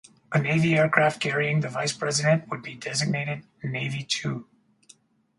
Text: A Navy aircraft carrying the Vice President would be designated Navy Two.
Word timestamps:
A 0.31 0.39
Navy 0.41 0.75
aircraft 0.75 1.19
carrying 1.19 1.59
the 1.59 1.69
Vice 1.69 1.93
President 1.93 2.47
would 2.49 2.63
be 2.63 2.73
designated 2.73 3.45
Navy 3.63 4.03
Two. 4.03 4.47